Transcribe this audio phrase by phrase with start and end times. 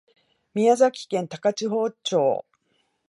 [0.55, 2.43] 宮崎県高千穂町